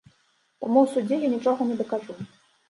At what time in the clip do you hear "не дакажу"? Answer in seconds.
1.69-2.19